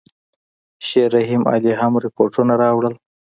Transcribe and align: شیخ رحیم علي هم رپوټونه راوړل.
شیخ 0.87 1.07
رحیم 1.15 1.43
علي 1.51 1.73
هم 1.81 1.93
رپوټونه 2.03 2.53
راوړل. 2.63 2.93